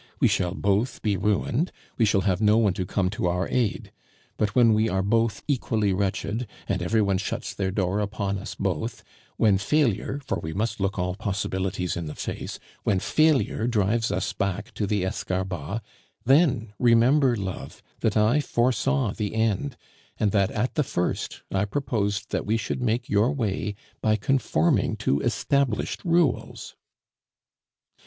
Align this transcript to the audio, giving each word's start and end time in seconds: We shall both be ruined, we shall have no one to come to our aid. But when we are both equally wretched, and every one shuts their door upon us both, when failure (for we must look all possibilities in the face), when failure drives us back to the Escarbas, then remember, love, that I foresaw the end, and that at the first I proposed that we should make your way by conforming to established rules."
We 0.19 0.27
shall 0.27 0.55
both 0.55 1.03
be 1.03 1.15
ruined, 1.15 1.71
we 1.95 2.05
shall 2.05 2.21
have 2.21 2.41
no 2.41 2.57
one 2.57 2.73
to 2.73 2.87
come 2.87 3.11
to 3.11 3.27
our 3.27 3.47
aid. 3.49 3.91
But 4.35 4.55
when 4.55 4.73
we 4.73 4.89
are 4.89 5.03
both 5.03 5.43
equally 5.47 5.93
wretched, 5.93 6.47
and 6.67 6.81
every 6.81 7.03
one 7.03 7.19
shuts 7.19 7.53
their 7.53 7.69
door 7.69 7.99
upon 7.99 8.39
us 8.39 8.55
both, 8.55 9.03
when 9.37 9.59
failure 9.59 10.19
(for 10.25 10.39
we 10.39 10.53
must 10.53 10.79
look 10.79 10.97
all 10.97 11.13
possibilities 11.13 11.95
in 11.95 12.07
the 12.07 12.15
face), 12.15 12.57
when 12.81 12.97
failure 12.99 13.67
drives 13.67 14.11
us 14.11 14.33
back 14.33 14.73
to 14.73 14.87
the 14.87 15.03
Escarbas, 15.03 15.81
then 16.25 16.73
remember, 16.79 17.35
love, 17.35 17.83
that 17.99 18.17
I 18.17 18.39
foresaw 18.39 19.11
the 19.11 19.35
end, 19.35 19.77
and 20.19 20.31
that 20.31 20.49
at 20.49 20.73
the 20.73 20.83
first 20.83 21.43
I 21.51 21.65
proposed 21.65 22.31
that 22.31 22.47
we 22.47 22.57
should 22.57 22.81
make 22.81 23.07
your 23.07 23.31
way 23.31 23.75
by 24.01 24.15
conforming 24.15 24.95
to 24.95 25.19
established 25.19 26.03
rules." 26.03 26.75